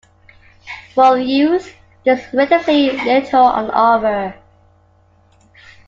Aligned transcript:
For 0.95 1.15
youths, 1.19 1.71
there 2.05 2.15
is 2.17 2.25
relatively 2.33 2.89
little 2.89 3.43
on 3.43 3.69
offer. 3.69 4.33